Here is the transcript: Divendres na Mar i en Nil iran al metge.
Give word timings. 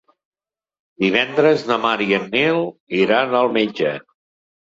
Divendres 1.03 1.65
na 1.71 1.77
Mar 1.83 1.93
i 2.07 2.17
en 2.19 2.25
Nil 2.35 2.59
iran 3.01 3.39
al 3.41 3.53
metge. 3.61 3.93